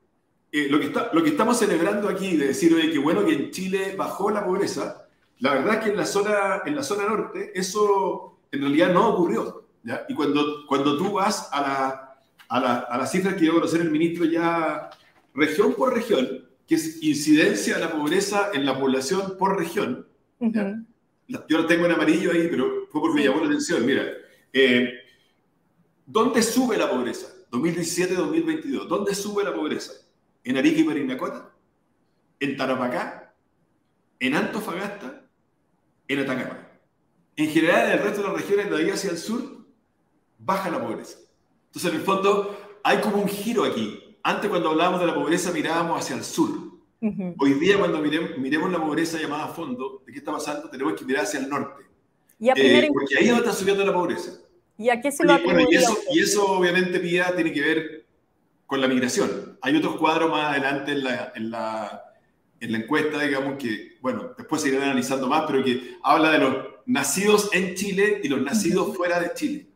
eh, 0.53 0.69
lo, 0.71 0.79
que 0.79 0.87
está, 0.87 1.11
lo 1.13 1.23
que 1.23 1.31
estamos 1.31 1.59
celebrando 1.59 2.09
aquí, 2.09 2.37
de 2.37 2.49
decir, 2.49 2.75
oye, 2.75 2.91
qué 2.91 2.99
bueno 2.99 3.25
que 3.25 3.33
en 3.33 3.51
Chile 3.51 3.95
bajó 3.97 4.31
la 4.31 4.45
pobreza, 4.45 5.07
la 5.39 5.55
verdad 5.55 5.75
es 5.75 5.81
que 5.81 5.91
en 5.91 5.97
la 5.97 6.07
zona, 6.07 6.63
en 6.65 6.77
la 6.77 6.83
zona 6.83 7.09
norte 7.09 7.53
eso 7.55 8.39
en 8.53 8.61
realidad 8.61 8.93
no 8.93 9.09
ocurrió. 9.11 9.67
¿ya? 9.83 10.05
Y 10.09 10.15
cuando, 10.15 10.67
cuando 10.67 10.97
tú 10.97 11.13
vas 11.15 11.49
a 11.53 11.61
la, 11.61 12.19
a, 12.49 12.61
la, 12.61 12.75
a 12.79 13.07
cifras 13.07 13.35
que 13.35 13.41
dio 13.41 13.53
a 13.53 13.55
conocer 13.57 13.81
el 13.81 13.91
ministro 13.91 14.25
ya 14.25 14.91
región 15.35 15.75
por 15.75 15.93
región, 15.93 16.44
que 16.67 16.77
es 16.77 17.03
incidencia 17.03 17.75
de 17.75 17.81
la 17.81 17.93
pobreza 17.93 18.51
en 18.55 18.65
la 18.65 18.79
población 18.79 19.37
por 19.39 19.59
región. 19.59 20.07
Yo 20.41 21.59
lo 21.59 21.67
tengo 21.67 21.87
en 21.87 21.93
amarillo 21.93 22.33
ahí, 22.33 22.49
pero 22.49 22.87
fue 22.91 23.01
porque 23.01 23.21
me 23.21 23.25
llamó 23.25 23.41
la 23.41 23.47
atención. 23.47 23.85
Mira, 23.85 24.05
eh, 24.53 24.93
¿dónde 26.07 26.43
sube 26.43 26.77
la 26.77 26.91
pobreza? 26.91 27.29
2017-2022. 27.51 28.87
¿Dónde 28.89 29.15
sube 29.15 29.45
la 29.45 29.55
pobreza? 29.55 29.93
¿En 30.43 30.57
Arica 30.57 30.81
y 30.81 30.85
Parinacota? 30.85 31.51
¿En 32.41 32.57
Tarapacá? 32.57 33.35
¿En 34.19 34.35
Antofagasta? 34.35 35.27
¿En 36.09 36.21
Atacama? 36.21 36.69
En 37.37 37.49
general, 37.49 37.87
en 37.87 37.93
el 37.99 38.05
resto 38.05 38.23
de 38.23 38.29
las 38.29 38.37
regiones 38.37 38.71
de 38.71 38.77
ahí 38.77 38.91
hacia 38.91 39.11
el 39.11 39.19
sur, 39.19 39.67
baja 40.39 40.71
la 40.71 40.81
pobreza. 40.81 41.19
Entonces, 41.67 41.91
en 41.91 41.97
el 41.99 42.05
fondo, 42.05 42.79
hay 42.83 43.01
como 43.01 43.17
un 43.17 43.29
giro 43.29 43.65
aquí. 43.65 44.04
Antes, 44.27 44.49
cuando 44.49 44.71
hablábamos 44.71 45.01
de 45.01 45.07
la 45.07 45.15
pobreza, 45.15 45.53
mirábamos 45.53 46.01
hacia 46.01 46.17
el 46.17 46.25
sur. 46.25 46.73
Hoy 47.39 47.53
día, 47.61 47.79
cuando 47.79 48.01
miremos, 48.01 48.73
la 48.73 48.81
pobreza 48.81 49.21
llamada 49.21 49.45
a 49.45 49.49
fondo, 49.49 50.03
¿de 50.07 50.13
qué 50.13 50.19
está 50.21 50.33
pasando? 50.33 50.71
Tenemos 50.71 50.95
que 50.95 51.05
mirar 51.05 51.25
hacia 51.25 51.41
el 51.41 51.49
norte. 51.51 51.85
Y 52.41 52.49
eh, 52.49 52.89
porque 52.91 53.19
ahí 53.19 53.25
es 53.25 53.31
donde 53.31 53.47
está 53.47 53.53
subiendo 53.53 53.85
la 53.85 53.93
pobreza. 53.93 54.33
¿Y 54.79 54.89
a 54.89 54.99
qué 54.99 55.13
se 55.13 55.25
lo 55.25 55.39
bueno, 55.41 55.67
y, 55.71 55.77
eso, 55.77 55.99
y 56.11 56.21
eso, 56.21 56.47
obviamente, 56.47 56.99
Pía, 57.01 57.35
tiene 57.35 57.53
que 57.53 57.61
ver 57.61 58.07
con 58.67 58.81
la 58.81 58.89
migración. 58.89 59.59
Hay 59.61 59.77
otros 59.77 59.97
cuadros 59.97 60.31
más 60.31 60.53
adelante 60.53 60.93
en 60.93 61.05
la, 61.05 61.33
en 61.37 61.51
la, 61.51 62.05
en 62.61 62.73
la 62.73 62.79
encuesta, 62.79 63.21
digamos, 63.21 63.59
que, 63.59 63.99
bueno, 64.01 64.31
después 64.39 64.63
se 64.63 64.71
irán 64.71 64.85
analizando 64.85 65.29
más, 65.29 65.45
pero 65.47 65.63
que 65.63 65.99
habla 66.03 66.31
de 66.31 66.39
los 66.39 66.57
nacidos 66.87 67.51
en 67.53 67.75
Chile 67.75 68.23
y 68.25 68.29
los 68.29 68.41
nacidos 68.41 68.97
fuera 68.97 69.21
de 69.21 69.35
Chile. 69.35 69.67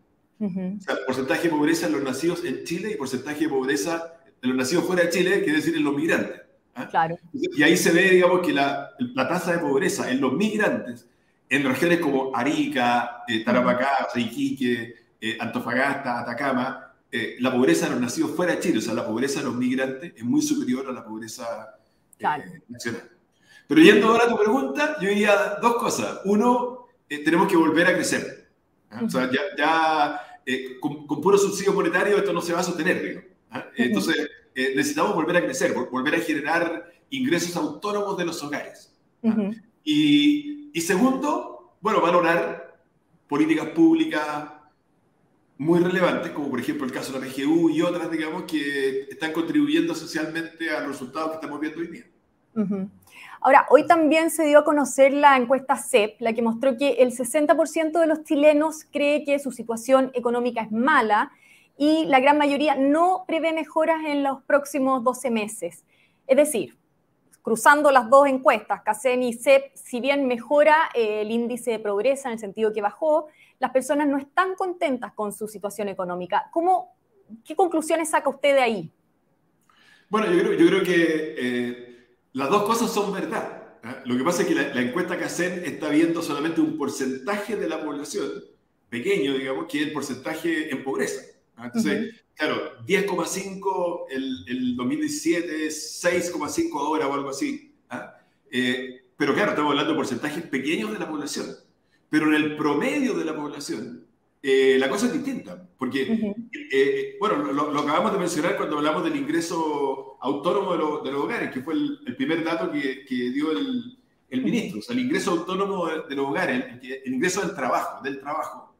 O 0.40 0.80
sea, 0.80 0.96
porcentaje 1.06 1.42
de 1.42 1.50
pobreza 1.50 1.86
en 1.86 1.92
los 1.92 2.02
nacidos 2.02 2.44
en 2.44 2.64
Chile 2.64 2.92
y 2.92 2.96
porcentaje 2.96 3.40
de 3.40 3.48
pobreza 3.50 4.14
en 4.42 4.50
los 4.50 4.58
nacidos 4.58 4.84
fuera 4.84 5.04
de 5.04 5.10
Chile, 5.10 5.42
quiere 5.42 5.58
decir 5.58 5.76
en 5.76 5.84
los 5.84 5.94
migrantes. 5.94 6.40
¿ah? 6.74 6.88
Claro. 6.88 7.18
Y 7.32 7.62
ahí 7.62 7.76
se 7.76 7.92
ve, 7.92 8.10
digamos, 8.10 8.46
que 8.46 8.52
la, 8.52 8.90
la, 8.98 9.28
tasa 9.28 9.52
de 9.52 9.58
pobreza 9.58 10.10
en 10.10 10.20
los 10.20 10.32
migrantes, 10.32 11.06
en 11.48 11.64
regiones 11.64 11.98
como 11.98 12.34
Arica, 12.34 13.24
eh, 13.26 13.42
Tarapacá, 13.44 14.08
Iquique, 14.14 14.94
eh, 15.20 15.36
Antofagasta, 15.40 16.20
Atacama, 16.20 16.92
eh, 17.10 17.36
la 17.40 17.52
pobreza 17.52 17.86
de 17.86 17.92
los 17.92 18.00
nacidos 18.00 18.32
fuera 18.32 18.54
de 18.54 18.60
Chile, 18.60 18.78
o 18.78 18.82
sea, 18.82 18.94
la 18.94 19.06
pobreza 19.06 19.40
de 19.40 19.46
los 19.46 19.54
migrantes 19.54 20.12
es 20.14 20.24
muy 20.24 20.42
superior 20.42 20.86
a 20.88 20.92
la 20.92 21.04
pobreza 21.04 21.74
nacional. 22.68 23.08
Pero 23.66 23.80
yendo 23.80 24.08
ahora 24.08 24.24
a 24.24 24.28
tu 24.28 24.38
pregunta, 24.38 24.96
yo 25.00 25.08
diría 25.08 25.56
dos 25.60 25.76
cosas. 25.76 26.20
Uno, 26.24 26.86
tenemos 27.08 27.48
que 27.48 27.56
volver 27.56 27.86
a 27.86 27.94
crecer. 27.94 28.48
¿ah? 28.90 29.02
O 29.04 29.10
sea, 29.10 29.30
ya, 29.30 29.40
ya 29.56 30.20
con, 30.80 31.06
con, 31.06 31.20
puro 31.20 31.36
subsidio 31.36 31.74
monetario 31.74 32.16
esto 32.16 32.32
no 32.32 32.40
se 32.40 32.54
va 32.54 32.60
a 32.60 32.62
sostener, 32.62 33.02
digo. 33.02 33.20
¿Ah? 33.50 33.66
Entonces, 33.76 34.28
eh, 34.54 34.72
necesitamos 34.74 35.14
volver 35.14 35.36
a 35.36 35.44
crecer, 35.44 35.72
volver 35.72 36.14
a 36.16 36.20
generar 36.20 36.92
ingresos 37.10 37.56
autónomos 37.56 38.16
de 38.18 38.24
los 38.24 38.42
hogares. 38.42 38.94
¿ah? 39.24 39.50
y, 39.84 40.70
y, 40.72 40.80
segundo, 40.80 41.74
bueno, 41.80 42.00
valorar 42.00 42.78
políticas 43.28 43.68
públicas 43.68 44.52
muy 45.58 45.80
relevantes, 45.80 46.30
como 46.30 46.48
por 46.48 46.60
ejemplo 46.60 46.86
el 46.86 46.92
caso 46.92 47.12
de 47.12 47.20
la 47.20 47.26
PGU 47.26 47.70
y 47.70 47.82
otras, 47.82 48.10
digamos, 48.10 48.44
que 48.44 49.02
están 49.10 49.32
contribuyendo 49.32 49.94
socialmente 49.94 50.70
a 50.70 50.80
los 50.80 50.90
resultados 50.90 51.30
que 51.30 51.34
estamos 51.36 51.60
viendo 51.60 51.80
hoy 51.80 51.88
día. 51.88 52.04
Ahora, 53.40 53.66
hoy 53.70 53.86
también 53.86 54.30
se 54.30 54.44
dio 54.44 54.60
a 54.60 54.64
conocer 54.64 55.12
la 55.12 55.36
encuesta 55.36 55.76
CEP, 55.76 56.20
la 56.20 56.32
que 56.32 56.42
mostró 56.42 56.76
que 56.76 56.90
el 56.94 57.12
60% 57.12 58.00
de 58.00 58.06
los 58.06 58.24
chilenos 58.24 58.84
cree 58.90 59.24
que 59.24 59.38
su 59.38 59.52
situación 59.52 60.10
económica 60.14 60.62
es 60.62 60.72
mala 60.72 61.30
y 61.78 62.06
la 62.06 62.18
gran 62.18 62.36
mayoría 62.36 62.74
no 62.74 63.24
prevé 63.26 63.52
mejoras 63.52 64.04
en 64.04 64.24
los 64.24 64.42
próximos 64.42 65.04
12 65.04 65.30
meses. 65.30 65.84
Es 66.26 66.36
decir, 66.36 66.76
cruzando 67.40 67.92
las 67.92 68.10
dos 68.10 68.26
encuestas, 68.26 68.82
CACEN 68.82 69.22
y 69.22 69.32
CEP, 69.32 69.70
si 69.74 70.00
bien 70.00 70.26
mejora 70.26 70.90
eh, 70.92 71.22
el 71.22 71.30
índice 71.30 71.70
de 71.70 71.78
progresa 71.78 72.28
en 72.28 72.34
el 72.34 72.40
sentido 72.40 72.72
que 72.72 72.82
bajó, 72.82 73.28
las 73.60 73.70
personas 73.70 74.08
no 74.08 74.18
están 74.18 74.56
contentas 74.56 75.12
con 75.14 75.32
su 75.32 75.46
situación 75.46 75.88
económica. 75.88 76.50
¿Cómo, 76.52 76.96
¿Qué 77.44 77.54
conclusiones 77.54 78.10
saca 78.10 78.28
usted 78.28 78.56
de 78.56 78.60
ahí? 78.60 78.92
Bueno, 80.10 80.32
yo 80.32 80.66
creo, 80.66 80.82
que 80.82 81.34
eh, 81.38 82.16
las 82.32 82.50
dos 82.50 82.64
cosas 82.64 82.90
son 82.90 83.12
verdad. 83.12 83.76
¿eh? 83.84 84.02
Lo 84.04 84.16
que 84.16 84.24
pasa 84.24 84.42
es 84.42 84.48
que 84.48 84.54
la, 84.56 84.74
la 84.74 84.80
encuesta 84.80 85.16
CACEN 85.16 85.62
está 85.64 85.90
viendo 85.90 86.22
solamente 86.22 86.60
un 86.60 86.76
porcentaje 86.76 87.54
de 87.54 87.68
la 87.68 87.80
población, 87.80 88.30
pequeño, 88.88 89.34
digamos, 89.34 89.66
que 89.66 89.80
es 89.80 89.86
el 89.86 89.92
porcentaje 89.92 90.72
en 90.72 90.82
pobreza. 90.82 91.37
¿Ah? 91.58 91.66
Entonces, 91.66 92.14
claro, 92.34 92.78
10,5 92.86 94.04
el, 94.10 94.44
el 94.48 94.76
2017, 94.76 95.68
6,5 95.68 96.78
ahora 96.78 97.08
o 97.08 97.14
algo 97.14 97.30
así. 97.30 97.74
¿ah? 97.90 98.14
Eh, 98.50 99.02
pero 99.16 99.34
claro, 99.34 99.50
estamos 99.50 99.70
hablando 99.70 99.92
de 99.92 99.96
porcentajes 99.96 100.44
pequeños 100.44 100.92
de 100.92 100.98
la 100.98 101.08
población. 101.08 101.46
Pero 102.08 102.28
en 102.28 102.34
el 102.34 102.56
promedio 102.56 103.14
de 103.14 103.24
la 103.24 103.34
población, 103.34 104.06
eh, 104.42 104.76
la 104.78 104.88
cosa 104.88 105.06
es 105.06 105.12
distinta. 105.12 105.68
Porque, 105.76 106.34
eh, 106.72 107.16
bueno, 107.18 107.52
lo, 107.52 107.78
acabamos 107.80 108.12
de 108.12 108.18
mencionar 108.18 108.56
cuando 108.56 108.78
hablamos 108.78 109.04
del 109.04 109.16
ingreso 109.16 110.16
autónomo 110.20 111.02
de, 111.02 111.12
los 111.12 111.22
hogares, 111.22 111.50
que 111.50 111.60
fue 111.60 111.74
el, 111.74 112.14
primer 112.16 112.44
dato 112.44 112.70
que, 112.70 113.04
que 113.04 113.30
dio 113.30 113.52
el, 113.52 113.98
el, 114.30 114.42
ministro. 114.42 114.78
O 114.78 114.82
sea, 114.82 114.94
el 114.94 115.02
ingreso 115.02 115.32
autónomo 115.32 115.86
de, 115.86 116.14
los 116.14 116.26
hogares, 116.26 116.64
el, 116.80 116.92
el 117.04 117.14
ingreso 117.14 117.40
del 117.40 117.54
trabajo, 117.54 118.02
del 118.02 118.20
trabajo, 118.20 118.74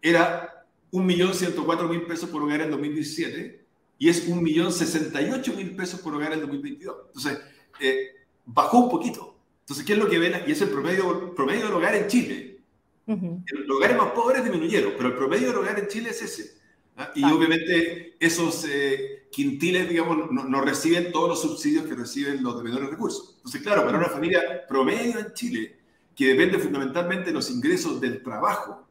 era 0.00 0.55
1.104.000 0.96 2.06
pesos 2.06 2.30
por 2.30 2.42
hogar 2.42 2.62
en 2.62 2.70
2017 2.70 3.66
y 3.98 4.08
es 4.08 4.28
1.068.000 4.28 5.76
pesos 5.76 6.00
por 6.00 6.14
hogar 6.14 6.32
en 6.32 6.40
2022. 6.40 6.96
Entonces, 7.08 7.38
eh, 7.80 8.08
bajó 8.44 8.78
un 8.78 8.90
poquito. 8.90 9.36
Entonces, 9.60 9.84
¿qué 9.84 9.94
es 9.94 9.98
lo 9.98 10.08
que 10.08 10.18
ven? 10.18 10.42
Y 10.46 10.52
es 10.52 10.60
el 10.62 10.68
promedio, 10.68 11.34
promedio 11.34 11.66
del 11.66 11.74
hogar 11.74 11.94
en 11.94 12.06
Chile. 12.06 12.60
Los 13.06 13.76
hogares 13.76 13.96
más 13.96 14.12
pobres 14.12 14.42
disminuyeron, 14.42 14.94
pero 14.96 15.10
el 15.10 15.14
promedio 15.14 15.48
del 15.48 15.58
hogar 15.58 15.78
en 15.78 15.88
Chile 15.88 16.10
es 16.10 16.22
ese. 16.22 16.58
¿ah? 16.96 17.10
Y 17.14 17.24
obviamente 17.24 18.16
esos 18.18 18.64
eh, 18.68 19.28
quintiles, 19.30 19.88
digamos, 19.88 20.30
no, 20.30 20.60
reciben 20.60 21.12
todos 21.12 21.28
los 21.28 21.42
subsidios 21.42 21.84
que 21.84 21.94
reciben 21.94 22.42
los 22.42 22.58
de 22.58 22.64
menores 22.64 22.90
recursos. 22.90 23.34
Entonces, 23.36 23.62
claro, 23.62 23.84
para 23.84 23.98
una 23.98 24.08
familia 24.08 24.66
promedio 24.68 25.18
en 25.18 25.32
Chile, 25.34 25.76
que 26.14 26.28
depende 26.28 26.58
fundamentalmente 26.58 27.26
de 27.26 27.32
los 27.32 27.50
ingresos 27.50 28.00
del 28.00 28.22
trabajo, 28.22 28.86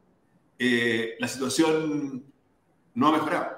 eh, 0.58 1.16
la 1.18 1.28
situación 1.28 2.24
no 2.94 3.08
ha 3.08 3.12
mejorado. 3.12 3.56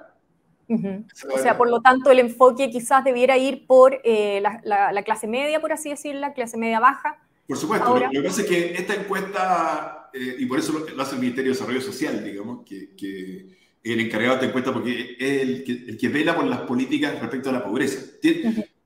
O 0.68 1.38
sea, 1.38 1.56
por 1.56 1.70
lo 1.70 1.80
tanto, 1.80 2.10
el 2.10 2.18
enfoque 2.18 2.70
quizás 2.70 3.02
debiera 3.02 3.38
ir 3.38 3.66
por 3.66 4.00
eh, 4.04 4.42
la, 4.42 5.02
clase 5.02 5.26
media, 5.26 5.60
por 5.60 5.72
así 5.72 5.88
decirlo, 5.88 6.20
la 6.20 6.34
clase 6.34 6.58
media 6.58 6.78
baja. 6.78 7.18
Por 7.46 7.56
supuesto, 7.56 7.98
lo, 7.98 8.10
que 8.10 8.22
pasa 8.22 8.42
es 8.42 8.46
que 8.46 8.74
esta 8.74 8.94
encuesta, 8.94 10.10
eh, 10.12 10.36
y 10.38 10.46
por 10.46 10.58
eso 10.58 10.84
lo, 10.94 11.02
hace 11.02 11.14
el 11.14 11.20
Ministerio 11.20 11.52
de 11.52 11.58
Desarrollo 11.58 11.80
Social, 11.80 12.22
digamos, 12.22 12.66
que, 12.66 12.94
que 12.94 13.56
el 13.82 14.00
encargado 14.00 14.32
de 14.32 14.36
esta 14.36 14.46
encuesta, 14.46 14.72
porque 14.72 15.16
es 15.18 15.42
el 15.42 15.64
que, 15.64 15.72
el 15.72 15.96
que, 15.96 16.08
vela 16.10 16.36
por 16.36 16.44
las 16.44 16.60
políticas 16.60 17.18
respecto 17.18 17.48
a 17.48 17.54
la 17.54 17.64
pobreza. 17.64 18.02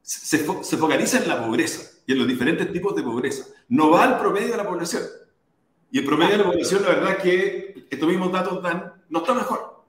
se, 0.03 0.39
se 0.39 0.77
focaliza 0.77 1.19
en 1.19 1.29
la 1.29 1.45
pobreza 1.45 1.99
y 2.07 2.13
en 2.13 2.19
los 2.19 2.29
diferentes 2.29 2.73
tipos 2.73 2.95
de 2.95 3.03
pobreza. 3.03 3.47
No 3.69 3.91
va 3.91 4.05
al 4.05 4.21
promedio 4.21 4.53
de 4.53 4.57
la 4.57 4.69
población. 4.69 5.03
Y 5.91 5.99
el 5.99 6.05
promedio 6.05 6.33
de 6.33 6.39
la 6.39 6.51
población, 6.51 6.83
la 6.83 6.89
verdad 6.89 7.19
que 7.19 7.72
estos 7.93 8.09
mismos 8.09 8.33
datos 8.33 8.63
dan, 8.63 8.91
no 9.11 9.19
está 9.19 9.35
mejor. 9.35 9.85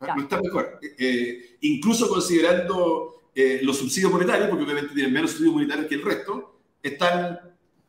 No 0.00 0.22
está 0.22 0.40
mejor. 0.40 0.78
Eh, 0.80 0.94
eh, 0.96 1.56
incluso 1.62 2.08
considerando 2.08 3.22
eh, 3.34 3.60
los 3.62 3.78
subsidios 3.78 4.12
monetarios, 4.12 4.48
porque 4.48 4.62
obviamente 4.62 4.94
tienen 4.94 5.12
menos 5.12 5.30
subsidios 5.30 5.54
monetarios 5.54 5.88
que 5.88 5.96
el 5.96 6.02
resto, 6.02 6.60
están 6.80 7.40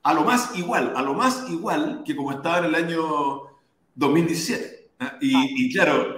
a 0.01 0.13
lo 0.13 0.23
más 0.23 0.57
igual, 0.57 0.93
a 0.95 1.03
lo 1.03 1.13
más 1.13 1.47
igual 1.51 2.01
que 2.03 2.15
como 2.15 2.31
estaban 2.31 2.65
en 2.65 2.69
el 2.73 2.83
año 2.83 3.03
2017. 3.93 4.89
¿ah? 4.99 5.17
Y, 5.21 5.65
y, 5.65 5.71
claro, 5.71 6.17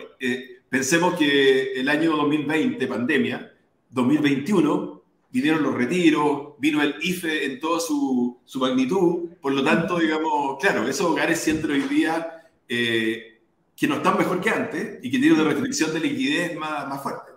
pensemos 0.69 1.15
que 1.15 1.73
el 1.73 1.89
año 1.89 2.15
2020, 2.15 2.87
pandemia, 2.87 3.53
2021, 3.89 5.01
vinieron 5.29 5.61
los 5.61 5.75
retiros, 5.75 6.53
vino 6.57 6.81
el 6.81 6.95
IFE 7.01 7.45
en 7.45 7.59
toda 7.59 7.81
su, 7.81 8.39
su 8.45 8.59
magnitud, 8.59 9.29
por 9.41 9.51
lo 9.51 9.61
tanto, 9.61 9.99
digamos, 9.99 10.57
claro, 10.61 10.87
esos 10.87 11.07
hogares 11.07 11.39
sienten 11.39 11.71
hoy 11.71 11.81
día 11.81 12.34
eh, 12.67 13.41
que 13.75 13.87
no 13.87 13.95
están 13.95 14.17
mejor 14.17 14.41
que 14.41 14.49
antes 14.49 14.99
y 15.03 15.11
que 15.11 15.19
tienen 15.19 15.39
una 15.39 15.49
restricción 15.49 15.93
de 15.93 15.99
liquidez 15.99 16.55
más, 16.57 16.87
más 16.87 17.01
fuerte. 17.01 17.31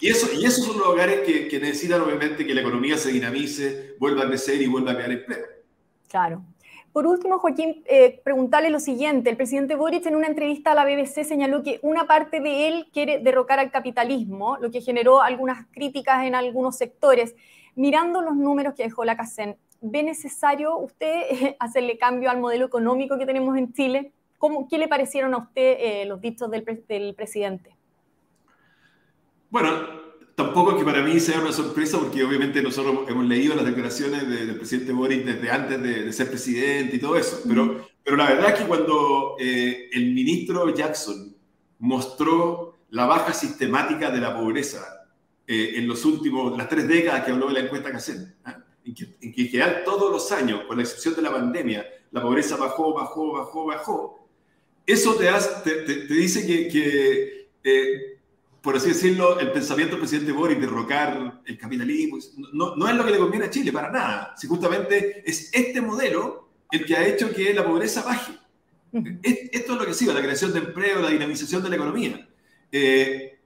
y, 0.00 0.08
eso, 0.08 0.28
y 0.32 0.44
esos 0.44 0.66
son 0.66 0.78
los 0.78 0.88
hogares 0.88 1.20
que, 1.20 1.48
que, 1.48 1.58
necesitan 1.58 2.02
obviamente 2.02 2.46
que 2.46 2.54
la 2.54 2.60
economía 2.60 2.98
se 2.98 3.10
dinamice, 3.10 3.96
vuelva 3.98 4.24
a 4.24 4.28
crecer 4.28 4.60
y 4.60 4.66
vuelva 4.66 4.92
a 4.92 4.94
crear 4.96 5.12
empleo. 5.12 5.44
Claro. 6.08 6.44
Por 6.94 7.08
último, 7.08 7.40
Joaquín, 7.40 7.82
eh, 7.86 8.20
preguntarle 8.22 8.70
lo 8.70 8.78
siguiente. 8.78 9.28
El 9.28 9.36
presidente 9.36 9.74
Boric 9.74 10.06
en 10.06 10.14
una 10.14 10.28
entrevista 10.28 10.70
a 10.70 10.74
la 10.76 10.84
BBC 10.84 11.24
señaló 11.24 11.64
que 11.64 11.80
una 11.82 12.06
parte 12.06 12.38
de 12.38 12.68
él 12.68 12.86
quiere 12.92 13.18
derrocar 13.18 13.58
al 13.58 13.72
capitalismo, 13.72 14.58
lo 14.60 14.70
que 14.70 14.80
generó 14.80 15.20
algunas 15.20 15.66
críticas 15.72 16.24
en 16.24 16.36
algunos 16.36 16.76
sectores. 16.76 17.34
Mirando 17.74 18.22
los 18.22 18.36
números 18.36 18.74
que 18.74 18.84
dejó 18.84 19.04
la 19.04 19.16
CACEN, 19.16 19.56
¿ve 19.84 20.02
necesario 20.02 20.78
usted 20.78 21.56
hacerle 21.60 21.98
cambio 21.98 22.30
al 22.30 22.40
modelo 22.40 22.66
económico 22.66 23.18
que 23.18 23.26
tenemos 23.26 23.56
en 23.56 23.72
Chile? 23.72 24.12
¿Cómo, 24.38 24.66
¿Qué 24.68 24.78
le 24.78 24.88
parecieron 24.88 25.34
a 25.34 25.38
usted 25.38 25.76
eh, 25.78 26.04
los 26.06 26.20
dichos 26.20 26.50
del, 26.50 26.64
del 26.88 27.14
presidente? 27.14 27.76
Bueno, 29.50 29.70
tampoco 30.34 30.72
es 30.72 30.78
que 30.78 30.84
para 30.84 31.02
mí 31.02 31.20
sea 31.20 31.40
una 31.40 31.52
sorpresa, 31.52 31.98
porque 31.98 32.24
obviamente 32.24 32.62
nosotros 32.62 33.08
hemos 33.08 33.26
leído 33.26 33.54
las 33.54 33.64
declaraciones 33.64 34.28
del 34.28 34.56
presidente 34.56 34.92
Boric 34.92 35.24
desde 35.24 35.50
antes 35.50 35.82
de, 35.82 36.12
ser 36.12 36.28
presidente 36.28 36.96
y 36.96 36.98
todo 36.98 37.16
eso, 37.16 37.40
pero, 37.46 37.86
pero 38.02 38.16
la 38.16 38.26
verdad 38.30 38.50
es 38.50 38.60
que 38.60 38.66
cuando 38.66 39.36
eh, 39.38 39.90
el 39.92 40.12
ministro 40.12 40.74
Jackson 40.74 41.36
mostró 41.78 42.78
la 42.90 43.06
baja 43.06 43.32
sistemática 43.32 44.10
de 44.10 44.20
la 44.20 44.34
pobreza 44.34 45.06
eh, 45.46 45.74
en 45.76 45.86
los 45.86 46.04
últimos, 46.04 46.56
las 46.56 46.68
tres 46.68 46.88
décadas 46.88 47.24
que 47.24 47.32
habló 47.32 47.48
de 47.48 47.54
la 47.54 47.60
encuesta 47.60 47.92
CACEN, 47.92 48.34
¿eh? 48.46 48.63
En, 48.84 48.94
que, 48.94 49.16
en 49.20 49.32
que 49.32 49.44
general 49.44 49.82
todos 49.84 50.10
los 50.10 50.30
años, 50.32 50.62
con 50.66 50.76
la 50.76 50.82
excepción 50.82 51.14
de 51.14 51.22
la 51.22 51.32
pandemia, 51.32 51.86
la 52.10 52.22
pobreza 52.22 52.56
bajó, 52.56 52.94
bajó, 52.94 53.32
bajó, 53.32 53.66
bajó, 53.66 54.28
eso 54.86 55.14
te, 55.14 55.28
hace, 55.28 55.70
te, 55.70 56.06
dice 56.06 56.46
que, 56.46 56.68
que 56.68 57.48
eh, 57.64 58.14
por 58.64 58.76
así 58.76 58.88
decirlo, 58.88 59.38
el 59.38 59.52
pensamiento 59.52 59.92
del 59.92 60.00
presidente 60.00 60.32
Boris 60.32 60.58
de 60.58 60.66
derrocar 60.66 61.42
el 61.44 61.58
capitalismo 61.58 62.18
no, 62.54 62.74
no, 62.76 62.88
es 62.88 62.94
lo 62.94 63.04
que 63.04 63.10
le 63.10 63.18
conviene 63.18 63.44
a 63.44 63.50
Chile, 63.50 63.70
para 63.72 63.90
nada. 63.90 64.34
Si 64.38 64.46
justamente 64.46 65.22
es 65.28 65.50
este 65.52 65.82
modelo 65.82 66.48
el 66.70 66.86
que 66.86 66.96
ha 66.96 67.06
hecho 67.06 67.30
que 67.30 67.52
la 67.52 67.62
pobreza 67.62 68.02
baje. 68.02 68.32
Esto 69.22 69.72
es 69.74 69.78
lo 69.78 69.84
que 69.84 69.92
sigue, 69.92 70.14
la 70.14 70.22
creación 70.22 70.54
de 70.54 70.60
empleo, 70.60 71.00
la 71.00 71.10
dinamización 71.10 71.62
de 71.62 71.68
la 71.68 71.76
economía. 71.76 72.26
Eh, 72.72 73.38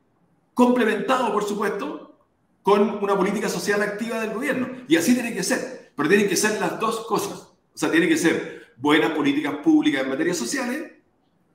complementado, 0.54 1.32
por 1.32 1.42
supuesto, 1.42 2.16
con 2.62 3.02
una 3.02 3.16
política 3.16 3.48
social 3.48 3.82
activa 3.82 4.20
del 4.20 4.34
gobierno. 4.34 4.68
Y 4.88 4.96
así 4.96 5.14
tiene 5.14 5.34
que 5.34 5.42
ser. 5.42 5.92
Pero 5.94 6.08
tienen 6.08 6.28
que 6.28 6.36
ser 6.36 6.60
las 6.60 6.80
dos 6.80 7.06
cosas. 7.06 7.38
O 7.74 7.78
sea, 7.78 7.90
tiene 7.90 8.08
que 8.08 8.16
ser 8.16 8.72
buenas 8.76 9.10
políticas 9.10 9.56
públicas 9.56 10.02
en 10.02 10.08
materia 10.08 10.34
sociales, 10.34 10.92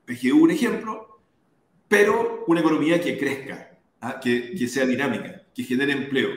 PGU 0.06 0.44
un 0.44 0.50
ejemplo, 0.50 1.20
pero 1.88 2.44
una 2.46 2.60
economía 2.60 3.00
que 3.00 3.18
crezca, 3.18 3.78
¿ah? 4.00 4.20
que, 4.20 4.54
que, 4.54 4.68
sea 4.68 4.86
dinámica, 4.86 5.42
que 5.54 5.64
genere 5.64 5.92
empleo. 5.92 6.30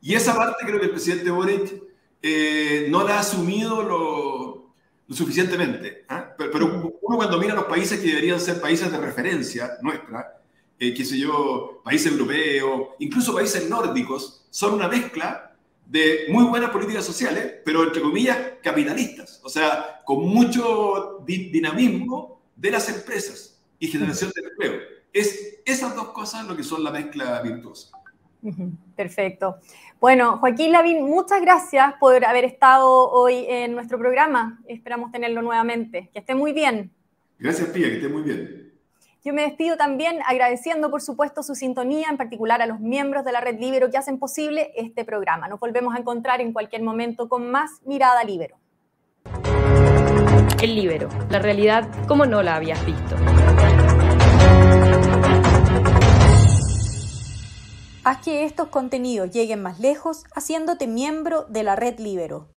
Y 0.00 0.14
esa 0.14 0.36
parte 0.36 0.64
creo 0.64 0.78
que 0.78 0.86
el 0.86 0.92
presidente 0.92 1.30
Boric 1.30 1.82
eh, 2.22 2.86
no 2.90 3.06
la 3.06 3.16
ha 3.16 3.20
asumido 3.20 3.82
lo, 3.82 4.72
lo 5.06 5.16
suficientemente. 5.16 6.04
¿ah? 6.08 6.34
Pero, 6.36 6.92
uno 7.02 7.16
cuando 7.16 7.38
mira 7.38 7.54
los 7.54 7.64
países 7.64 7.98
que 7.98 8.08
deberían 8.08 8.40
ser 8.40 8.60
países 8.60 8.90
de 8.90 8.98
referencia 8.98 9.78
nuestra, 9.82 10.40
eh, 10.78 10.94
qué 10.94 11.04
sé 11.04 11.18
yo, 11.18 11.80
países 11.84 12.12
europeos, 12.12 12.90
incluso 13.00 13.34
países 13.34 13.68
nórdicos, 13.68 14.46
son 14.50 14.74
una 14.74 14.88
mezcla 14.88 15.47
de 15.88 16.26
muy 16.28 16.44
buenas 16.44 16.70
políticas 16.70 17.04
sociales, 17.04 17.56
pero 17.64 17.82
entre 17.82 18.02
comillas 18.02 18.38
capitalistas, 18.62 19.40
o 19.42 19.48
sea, 19.48 20.02
con 20.04 20.28
mucho 20.28 21.24
dinamismo 21.24 22.42
de 22.54 22.70
las 22.70 22.88
empresas 22.90 23.64
y 23.78 23.88
generación 23.88 24.30
de 24.34 24.48
empleo. 24.48 24.80
Es 25.12 25.60
esas 25.64 25.96
dos 25.96 26.10
cosas 26.10 26.46
lo 26.46 26.54
que 26.54 26.62
son 26.62 26.84
la 26.84 26.90
mezcla 26.90 27.40
virtuosa. 27.40 27.90
Perfecto. 28.94 29.56
Bueno, 29.98 30.38
Joaquín 30.38 30.72
Lavín, 30.72 31.02
muchas 31.04 31.40
gracias 31.40 31.94
por 31.98 32.22
haber 32.24 32.44
estado 32.44 33.10
hoy 33.10 33.46
en 33.48 33.72
nuestro 33.72 33.98
programa. 33.98 34.60
Esperamos 34.68 35.10
tenerlo 35.10 35.40
nuevamente. 35.40 36.10
Que 36.12 36.20
esté 36.20 36.34
muy 36.34 36.52
bien. 36.52 36.92
Gracias, 37.38 37.68
Pía, 37.70 37.88
que 37.88 37.96
esté 37.96 38.08
muy 38.08 38.22
bien. 38.22 38.67
Yo 39.24 39.34
me 39.34 39.42
despido 39.42 39.76
también 39.76 40.20
agradeciendo, 40.24 40.90
por 40.90 41.02
supuesto, 41.02 41.42
su 41.42 41.56
sintonía, 41.56 42.06
en 42.08 42.16
particular 42.16 42.62
a 42.62 42.66
los 42.66 42.78
miembros 42.78 43.24
de 43.24 43.32
la 43.32 43.40
Red 43.40 43.58
Libero 43.58 43.90
que 43.90 43.98
hacen 43.98 44.20
posible 44.20 44.70
este 44.76 45.04
programa. 45.04 45.48
Nos 45.48 45.58
volvemos 45.58 45.94
a 45.94 45.98
encontrar 45.98 46.40
en 46.40 46.52
cualquier 46.52 46.82
momento 46.82 47.28
con 47.28 47.50
más 47.50 47.82
Mirada 47.84 48.22
Libero. 48.22 48.56
El 50.62 50.76
Libero, 50.76 51.08
la 51.30 51.40
realidad 51.40 51.88
como 52.06 52.26
no 52.26 52.44
la 52.44 52.54
habías 52.54 52.84
visto. 52.86 53.16
Haz 58.04 58.18
que 58.24 58.44
estos 58.44 58.68
contenidos 58.68 59.30
lleguen 59.30 59.60
más 59.60 59.80
lejos 59.80 60.24
haciéndote 60.32 60.86
miembro 60.86 61.42
de 61.48 61.64
la 61.64 61.74
red 61.74 61.98
Libero. 61.98 62.48